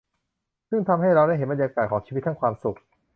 [0.69, 2.77] ซึ่งทำให้เราได้เห็นบรรยากาศของชีวิตทั้งความสุข